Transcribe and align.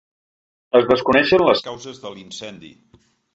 Es 0.79 0.87
desconeixen 0.91 1.43
les 1.49 1.61
causes 1.67 2.01
de 2.07 2.13
l’incendi. 2.15 2.73